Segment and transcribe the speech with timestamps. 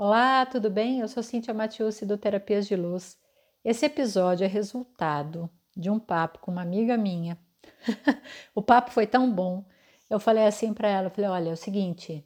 [0.00, 1.00] Olá, tudo bem?
[1.00, 3.18] Eu sou Cíntia Matiusi do Terapias de Luz.
[3.64, 7.36] Esse episódio é resultado de um papo com uma amiga minha.
[8.54, 9.64] o papo foi tão bom.
[10.08, 12.24] Eu falei assim para ela, falei: "Olha, é o seguinte,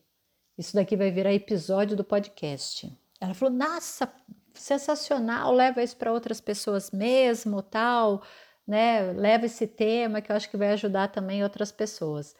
[0.59, 2.95] isso daqui vai virar episódio do podcast".
[3.19, 4.13] Ela falou: "Nossa,
[4.53, 8.23] sensacional, leva isso para outras pessoas mesmo, tal,
[8.67, 9.13] né?
[9.13, 12.37] Leva esse tema que eu acho que vai ajudar também outras pessoas".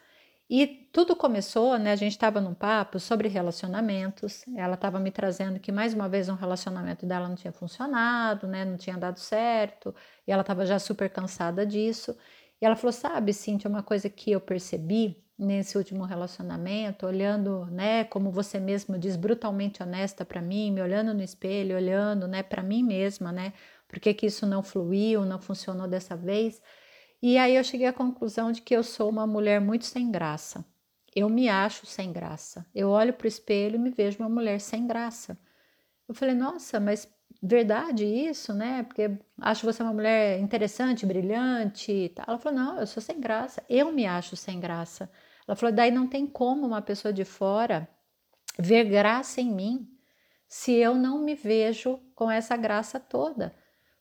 [0.55, 1.93] E tudo começou, né?
[1.93, 4.45] A gente estava num papo sobre relacionamentos.
[4.55, 8.63] Ela estava me trazendo que mais uma vez um relacionamento dela não tinha funcionado, né?
[8.63, 9.95] Não tinha dado certo.
[10.27, 12.15] E ela estava já super cansada disso.
[12.61, 18.05] E ela falou: Sabe, Cintia, uma coisa que eu percebi nesse último relacionamento, olhando, né,
[18.05, 22.63] como você mesmo diz, brutalmente honesta para mim, me olhando no espelho, olhando, né, para
[22.63, 23.55] mim mesma, né,
[23.89, 26.61] por que que isso não fluiu, não funcionou dessa vez?
[27.23, 30.65] E aí eu cheguei à conclusão de que eu sou uma mulher muito sem graça.
[31.15, 32.67] Eu me acho sem graça.
[32.75, 35.39] Eu olho para o espelho e me vejo uma mulher sem graça.
[36.09, 37.09] Eu falei, nossa, mas
[37.41, 38.83] verdade isso, né?
[38.83, 42.13] Porque acho você uma mulher interessante, brilhante.
[42.27, 43.63] Ela falou, não, eu sou sem graça.
[43.69, 45.09] Eu me acho sem graça.
[45.47, 47.89] Ela falou, daí não tem como uma pessoa de fora
[48.59, 49.89] ver graça em mim
[50.49, 53.55] se eu não me vejo com essa graça toda.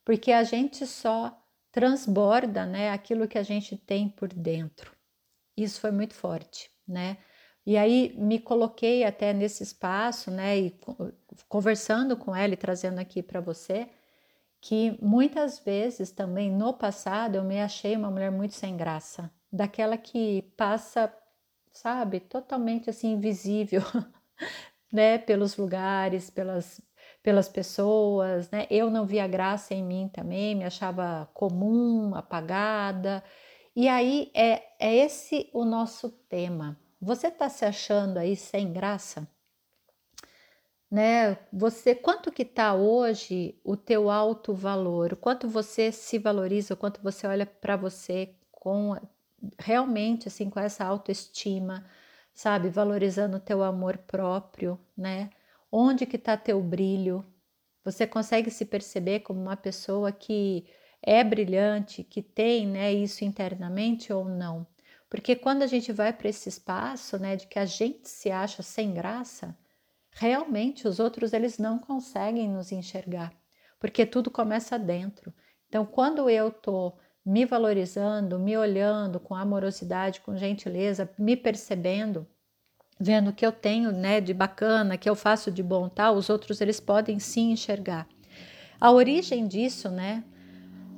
[0.04, 1.41] Porque a gente só
[1.72, 4.92] transborda, né, aquilo que a gente tem por dentro.
[5.58, 7.18] Isso foi muito forte, né?
[7.66, 10.80] E aí me coloquei até nesse espaço, né, e
[11.48, 13.90] conversando com ela e trazendo aqui para você
[14.62, 19.98] que muitas vezes também no passado eu me achei uma mulher muito sem graça, daquela
[19.98, 21.12] que passa,
[21.72, 23.82] sabe, totalmente assim invisível,
[24.94, 26.80] né, pelos lugares, pelas
[27.24, 28.68] pelas pessoas, né?
[28.70, 33.24] Eu não via graça em mim também, me achava comum, apagada.
[33.76, 36.78] E aí é, é esse o nosso tema.
[37.00, 39.28] Você está se achando aí sem graça?
[40.90, 41.38] Né?
[41.54, 45.14] Você quanto que está hoje o teu alto valor?
[45.14, 46.74] O quanto você se valoriza?
[46.74, 48.96] O quanto você olha para você com
[49.58, 51.86] realmente assim com essa autoestima,
[52.34, 55.30] sabe, valorizando o teu amor próprio, né?
[55.72, 57.26] Onde que está teu brilho?
[57.84, 60.68] Você consegue se perceber como uma pessoa que
[61.02, 64.68] é brilhante, que tem, né, isso internamente ou não?
[65.10, 68.62] Porque quando a gente vai para esse espaço, né, de que a gente se acha
[68.62, 69.58] sem graça,
[70.12, 73.34] realmente os outros eles não conseguem nos enxergar,
[73.80, 75.34] porque tudo começa dentro.
[75.68, 82.28] Então, quando eu tô me valorizando, me olhando com amorosidade, com gentileza, me percebendo,
[83.02, 86.30] vendo o que eu tenho, né, de bacana, que eu faço de bom, tal, os
[86.30, 88.08] outros eles podem sim enxergar.
[88.80, 90.24] A origem disso, né,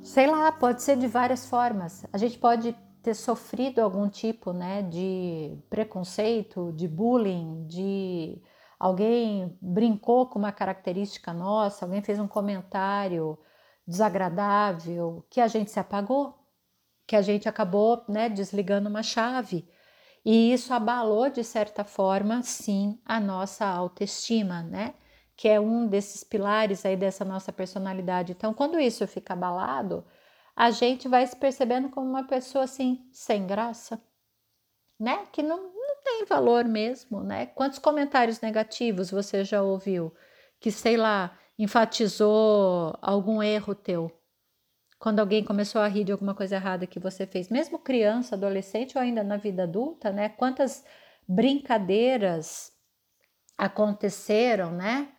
[0.02, 2.04] sei lá, pode ser de várias formas.
[2.12, 8.40] A gente pode ter sofrido algum tipo, né, de preconceito, de bullying, de
[8.78, 13.38] alguém brincou com uma característica nossa, alguém fez um comentário
[13.86, 16.34] desagradável, que a gente se apagou,
[17.06, 19.66] que a gente acabou, né, desligando uma chave
[20.24, 24.94] e isso abalou, de certa forma, sim, a nossa autoestima, né?
[25.36, 28.32] Que é um desses pilares aí dessa nossa personalidade.
[28.32, 30.04] Então, quando isso fica abalado,
[30.56, 34.02] a gente vai se percebendo como uma pessoa assim, sem graça,
[34.98, 35.26] né?
[35.32, 37.46] Que não, não tem valor mesmo, né?
[37.46, 40.14] Quantos comentários negativos você já ouviu
[40.60, 44.10] que, sei lá, enfatizou algum erro teu?
[45.04, 48.96] Quando alguém começou a rir de alguma coisa errada que você fez, mesmo criança, adolescente
[48.96, 50.30] ou ainda na vida adulta, né?
[50.30, 50.82] Quantas
[51.28, 52.72] brincadeiras
[53.58, 55.12] aconteceram, né?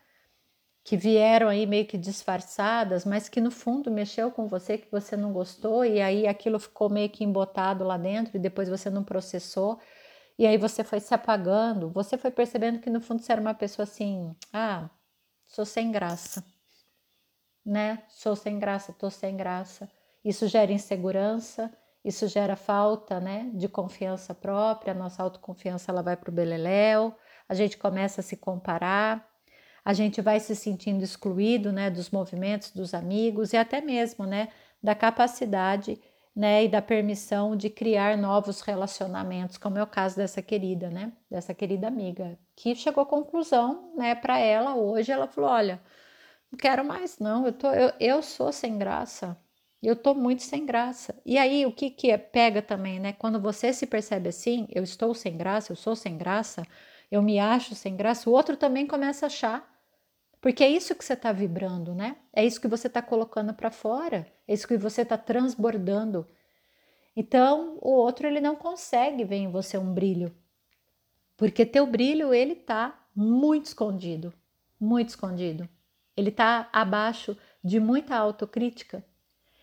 [0.83, 5.15] Que vieram aí meio que disfarçadas, mas que no fundo mexeu com você, que você
[5.15, 9.03] não gostou, e aí aquilo ficou meio que embotado lá dentro e depois você não
[9.03, 9.79] processou,
[10.35, 13.53] e aí você foi se apagando, você foi percebendo que no fundo você era uma
[13.53, 14.89] pessoa assim, ah,
[15.45, 16.43] sou sem graça
[17.65, 18.03] né?
[18.09, 19.89] Sou sem graça, tô sem graça.
[20.23, 21.71] Isso gera insegurança,
[22.03, 24.93] isso gera falta, né, de confiança própria.
[24.93, 27.15] Nossa autoconfiança ela vai para o beleléu.
[27.49, 29.27] A gente começa a se comparar.
[29.83, 34.49] A gente vai se sentindo excluído, né, dos movimentos dos amigos e até mesmo, né,
[34.81, 35.99] da capacidade,
[36.35, 41.13] né, e da permissão de criar novos relacionamentos, como é o caso dessa querida, né,
[41.29, 45.81] dessa querida amiga, que chegou à conclusão, né, para ela hoje, ela falou, olha,
[46.55, 47.45] não quero mais, não.
[47.45, 49.37] Eu, tô, eu, eu sou sem graça.
[49.83, 51.13] Eu tô muito sem graça.
[51.25, 53.13] E aí, o que que é, pega também, né?
[53.13, 56.65] Quando você se percebe assim, eu estou sem graça, eu sou sem graça,
[57.11, 59.69] eu me acho sem graça, o outro também começa a achar.
[60.41, 62.15] Porque é isso que você está vibrando, né?
[62.33, 66.25] É isso que você está colocando para fora, é isso que você está transbordando.
[67.15, 70.35] Então, o outro ele não consegue ver em você um brilho,
[71.37, 74.33] porque teu brilho ele tá muito escondido,
[74.79, 75.69] muito escondido.
[76.15, 79.05] Ele está abaixo de muita autocrítica.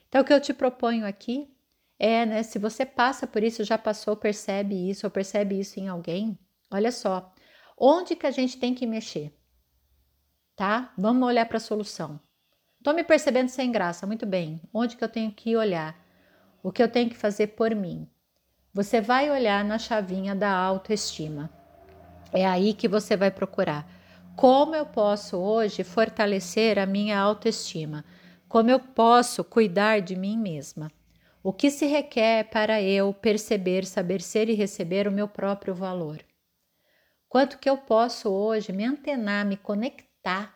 [0.08, 1.52] Então, o que eu te proponho aqui
[1.98, 5.88] é, né, se você passa por isso, já passou, percebe isso, ou percebe isso em
[5.88, 6.36] alguém,
[6.70, 7.32] olha só,
[7.78, 9.32] onde que a gente tem que mexer?
[10.56, 10.92] Tá?
[10.98, 12.20] Vamos olhar para a solução.
[12.78, 14.60] Estou me percebendo sem graça, muito bem.
[14.74, 15.96] Onde que eu tenho que olhar?
[16.60, 18.10] O que eu tenho que fazer por mim?
[18.74, 21.48] Você vai olhar na chavinha da autoestima.
[22.32, 23.86] É aí que você vai procurar.
[24.36, 28.04] Como eu posso hoje fortalecer a minha autoestima?
[28.48, 30.90] Como eu posso cuidar de mim mesma?
[31.42, 36.24] O que se requer para eu perceber, saber ser e receber o meu próprio valor?
[37.28, 40.54] Quanto que eu posso hoje me antenar, me conectar,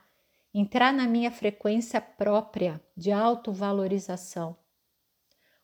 [0.54, 4.56] entrar na minha frequência própria de autovalorização?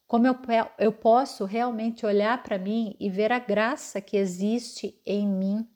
[0.07, 0.37] Como eu,
[0.79, 5.72] eu posso realmente olhar para mim e ver a graça que existe em mim?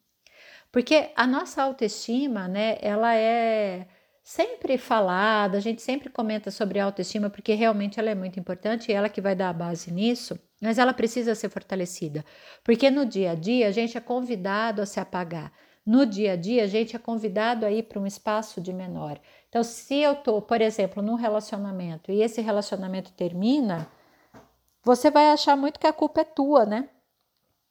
[0.76, 3.86] Porque a nossa autoestima, né, ela é
[4.22, 8.94] sempre falada, a gente sempre comenta sobre autoestima porque realmente ela é muito importante e
[8.94, 12.22] ela que vai dar a base nisso, mas ela precisa ser fortalecida,
[12.62, 15.50] porque no dia a dia a gente é convidado a se apagar.
[15.86, 19.18] No dia a dia a gente é convidado a ir para um espaço de menor.
[19.48, 23.88] Então, se eu tô, por exemplo, num relacionamento e esse relacionamento termina,
[24.84, 26.90] você vai achar muito que a culpa é tua, né?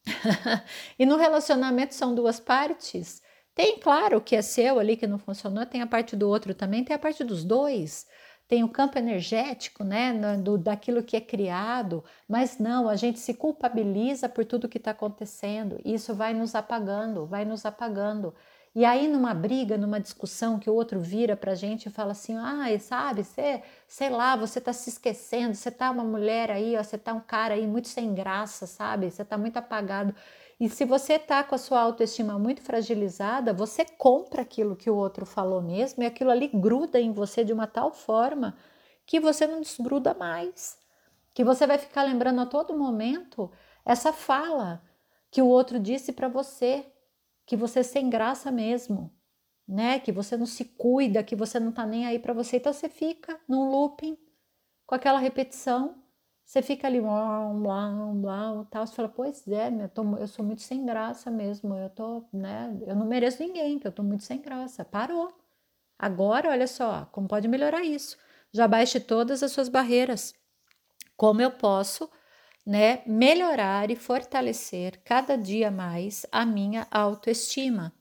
[0.99, 3.21] e no relacionamento são duas partes.
[3.53, 6.53] Tem, claro, o que é seu ali que não funcionou, tem a parte do outro
[6.53, 8.05] também, tem a parte dos dois.
[8.47, 13.33] Tem o campo energético, né, do, daquilo que é criado, mas não, a gente se
[13.33, 15.79] culpabiliza por tudo que está acontecendo.
[15.83, 18.35] Isso vai nos apagando, vai nos apagando.
[18.75, 22.11] E aí, numa briga, numa discussão, que o outro vira para a gente e fala
[22.11, 26.75] assim: ah, sabe, você, sei lá, você está se esquecendo, você tá uma mulher aí,
[26.75, 29.09] você tá um cara aí muito sem graça, sabe?
[29.09, 30.13] Você tá muito apagado.
[30.59, 34.95] E se você está com a sua autoestima muito fragilizada, você compra aquilo que o
[34.95, 38.57] outro falou mesmo e aquilo ali gruda em você de uma tal forma
[39.05, 40.77] que você não desgruda mais.
[41.33, 43.51] Que você vai ficar lembrando a todo momento
[43.85, 44.81] essa fala
[45.31, 46.85] que o outro disse para você,
[47.45, 49.13] que você é sem graça mesmo,
[49.67, 49.99] né?
[49.99, 52.57] Que você não se cuida, que você não tá nem aí para você.
[52.57, 54.17] Então você fica num looping
[54.85, 56.05] com aquela repetição
[56.45, 60.45] você fica ali, blá, blá, blá, tal, você fala, pois é, eu, tô, eu sou
[60.45, 64.23] muito sem graça mesmo, eu tô, né, eu não mereço ninguém, que eu tô muito
[64.23, 64.85] sem graça.
[64.85, 65.33] Parou.
[65.97, 68.17] Agora, olha só, como pode melhorar isso?
[68.51, 70.35] Já baixe todas as suas barreiras.
[71.17, 72.09] Como eu posso,
[72.65, 77.93] né, melhorar e fortalecer cada dia mais a minha autoestima?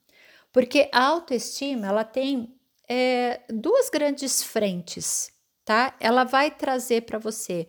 [0.53, 2.55] Porque a autoestima, ela tem
[2.89, 5.33] é, duas grandes frentes,
[5.65, 5.95] tá?
[5.99, 7.67] Ela vai trazer para você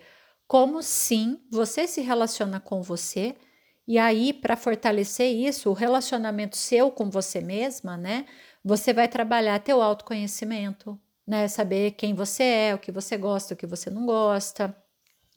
[0.47, 3.35] como sim você se relaciona com você.
[3.87, 8.25] E aí, para fortalecer isso, o relacionamento seu com você mesma, né?
[8.63, 11.47] Você vai trabalhar teu autoconhecimento, né?
[11.47, 14.75] Saber quem você é, o que você gosta, o que você não gosta,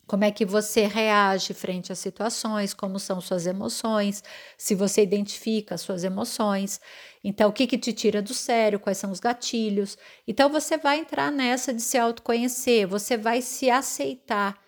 [0.09, 4.23] como é que você reage frente às situações, como são suas emoções,
[4.57, 6.81] se você identifica as suas emoções.
[7.23, 9.97] Então, o que, que te tira do sério, quais são os gatilhos.
[10.27, 14.59] Então, você vai entrar nessa de se autoconhecer, você vai se aceitar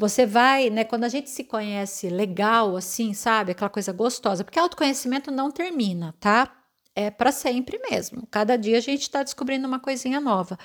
[0.00, 4.56] você vai, né, quando a gente se conhece legal, assim, sabe, aquela coisa gostosa, porque
[4.56, 6.54] autoconhecimento não termina, tá?
[6.94, 8.24] É para sempre mesmo.
[8.30, 10.56] Cada dia a gente está descobrindo uma coisinha nova.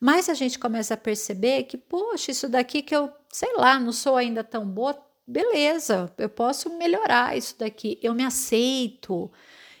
[0.00, 3.92] Mas a gente começa a perceber que, poxa, isso daqui que eu, sei lá, não
[3.92, 7.98] sou ainda tão boa, beleza, eu posso melhorar isso daqui.
[8.02, 9.30] Eu me aceito,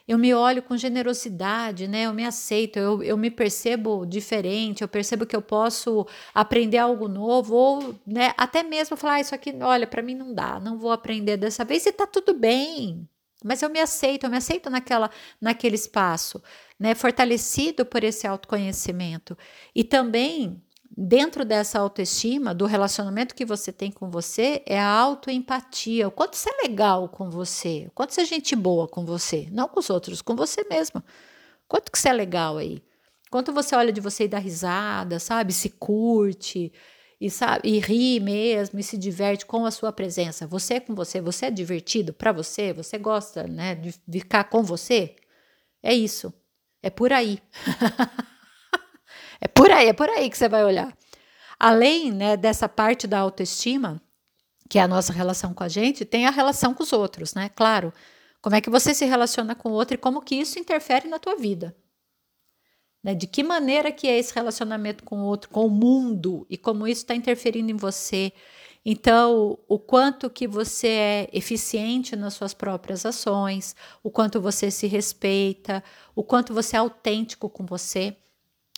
[0.06, 2.02] eu me olho com generosidade, né?
[2.02, 7.08] Eu me aceito, eu, eu me percebo diferente, eu percebo que eu posso aprender algo
[7.08, 10.78] novo, ou né, até mesmo falar, ah, isso aqui, olha, para mim não dá, não
[10.78, 13.08] vou aprender dessa vez e tá tudo bem.
[13.44, 16.42] Mas eu me aceito, eu me aceito naquela, naquele espaço,
[16.78, 16.94] né?
[16.94, 19.36] Fortalecido por esse autoconhecimento.
[19.74, 20.62] E também
[20.96, 26.08] dentro dessa autoestima, do relacionamento que você tem com você, é a autoempatia.
[26.08, 29.48] O quanto você é legal com você, o quanto você é gente boa com você,
[29.50, 31.02] não com os outros, com você mesmo.
[31.66, 32.82] Quanto que você é legal aí?
[33.30, 35.52] Quanto você olha de você e dá risada, sabe?
[35.52, 36.72] Se curte
[37.20, 40.46] e sabe e ri mesmo e se diverte com a sua presença.
[40.46, 44.62] Você é com você, você é divertido para você, você gosta, né, de ficar com
[44.62, 45.16] você?
[45.82, 46.32] É isso.
[46.82, 47.38] É por aí.
[49.40, 50.94] É por aí, é por aí que você vai olhar.
[51.58, 54.00] Além né, dessa parte da autoestima,
[54.68, 57.48] que é a nossa relação com a gente, tem a relação com os outros, né?
[57.48, 57.92] Claro.
[58.42, 61.18] Como é que você se relaciona com o outro e como que isso interfere na
[61.18, 61.74] tua vida.
[63.02, 63.14] Né?
[63.14, 66.86] De que maneira que é esse relacionamento com o outro, com o mundo, e como
[66.86, 68.32] isso está interferindo em você,
[68.84, 74.86] Então, o quanto que você é eficiente nas suas próprias ações, o quanto você se
[74.86, 78.16] respeita, o quanto você é autêntico com você,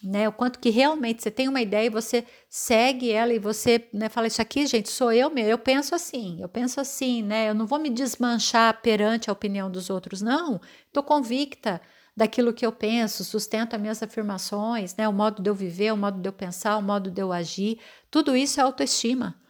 [0.02, 0.28] né?
[0.28, 4.08] O quanto que realmente você tem uma ideia e você segue ela e você, né,
[4.08, 7.48] fala isso aqui, gente, sou eu mesmo, eu penso assim, eu penso assim, né?
[7.50, 10.60] Eu não vou me desmanchar perante a opinião dos outros, não.
[10.88, 11.80] Estou convicta
[12.16, 15.08] daquilo que eu penso, sustento as minhas afirmações, né?
[15.08, 17.80] O modo de eu viver, o modo de eu pensar, o modo de eu agir,
[18.10, 19.40] tudo isso é autoestima.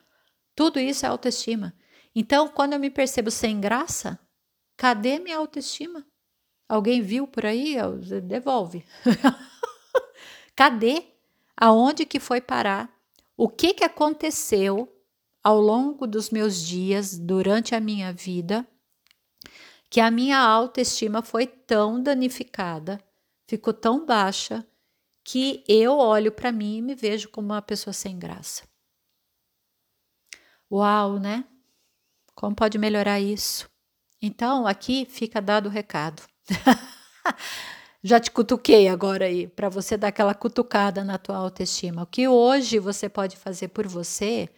[0.54, 1.74] Tudo isso é autoestima.
[2.14, 4.18] Então, quando eu me percebo sem graça,
[4.76, 6.06] cadê minha autoestima?
[6.68, 7.76] Alguém viu por aí?
[8.22, 8.84] Devolve.
[10.54, 11.04] cadê?
[11.56, 12.90] Aonde que foi parar?
[13.36, 14.88] O que que aconteceu
[15.42, 18.66] ao longo dos meus dias, durante a minha vida,
[19.92, 22.98] que a minha autoestima foi tão danificada,
[23.46, 24.66] ficou tão baixa,
[25.22, 28.62] que eu olho para mim e me vejo como uma pessoa sem graça.
[30.72, 31.44] Uau, né?
[32.34, 33.68] Como pode melhorar isso?
[34.22, 36.22] Então, aqui fica dado o recado.
[38.02, 42.04] Já te cutuquei agora aí, para você dar aquela cutucada na tua autoestima.
[42.04, 44.48] O que hoje você pode fazer por você,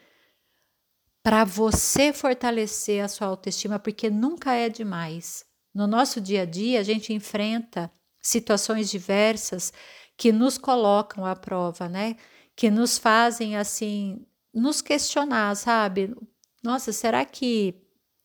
[1.24, 5.42] para você fortalecer a sua autoestima, porque nunca é demais.
[5.74, 7.90] No nosso dia a dia, a gente enfrenta
[8.20, 9.72] situações diversas
[10.18, 12.16] que nos colocam à prova, né?
[12.54, 16.14] Que nos fazem assim nos questionar, sabe?
[16.62, 17.74] Nossa, será que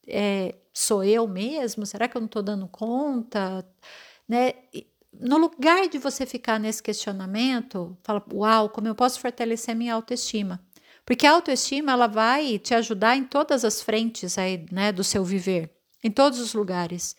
[0.05, 1.85] é, sou eu mesmo?
[1.85, 3.65] Será que eu não estou dando conta?
[4.27, 4.55] Né?
[5.13, 10.61] No lugar de você ficar nesse questionamento, fala, uau, como eu posso fortalecer minha autoestima?
[11.09, 15.25] Porque a autoestima ela vai te ajudar em todas as frentes aí, né, do seu
[15.25, 17.15] viver, em todos os lugares,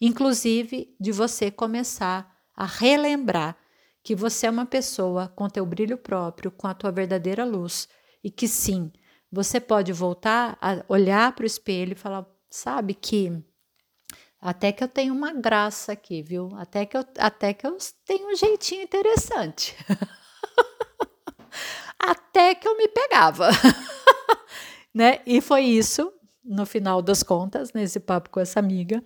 [0.00, 3.54] inclusive de você começar a relembrar
[4.02, 7.86] que você é uma pessoa com teu brilho próprio, com a tua verdadeira luz
[8.24, 8.90] e que sim,
[9.30, 13.30] você pode voltar a olhar para o espelho e falar, sabe que
[14.40, 16.48] até que eu tenho uma graça aqui, viu?
[16.56, 19.76] Até que eu, até que eu tenho um jeitinho interessante.
[22.10, 23.48] até que eu me pegava.
[24.94, 25.20] né?
[25.26, 26.12] E foi isso,
[26.44, 29.02] no final das contas, nesse papo com essa amiga,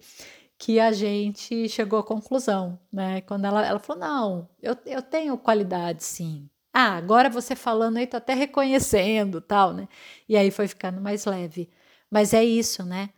[0.58, 3.20] que a gente chegou à conclusão, né?
[3.22, 6.48] Quando ela, ela falou: não, eu, eu tenho qualidade, sim.
[6.72, 9.88] Ah, agora você falando aí, tô até reconhecendo, tal, né?
[10.28, 11.70] E aí foi ficando mais leve.
[12.10, 13.10] Mas é isso, né?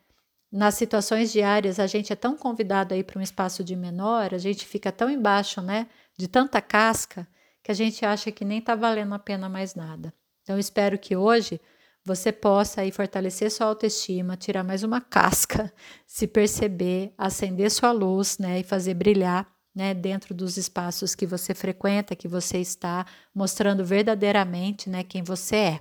[0.53, 4.39] Nas situações diárias, a gente é tão convidado aí para um espaço de menor, a
[4.39, 5.87] gente fica tão embaixo, né?
[6.19, 7.27] De tanta casca,
[7.71, 10.13] que a gente acha que nem tá valendo a pena mais nada.
[10.43, 11.61] Então, espero que hoje
[12.05, 15.73] você possa aí fortalecer sua autoestima, tirar mais uma casca,
[16.05, 18.59] se perceber, acender sua luz, né?
[18.59, 24.91] E fazer brilhar né, dentro dos espaços que você frequenta, que você está, mostrando verdadeiramente
[24.91, 25.81] né, quem você é.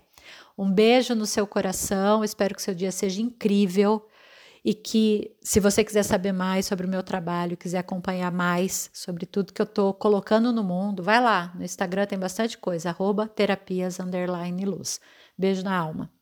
[0.55, 4.05] Um beijo no seu coração, espero que seu dia seja incrível
[4.63, 9.25] e que, se você quiser saber mais sobre o meu trabalho, quiser acompanhar mais sobre
[9.25, 13.27] tudo que eu estou colocando no mundo, vai lá, no Instagram tem bastante coisa, arroba
[13.27, 13.99] terapias
[14.65, 14.99] luz.
[15.37, 16.18] Beijo na alma.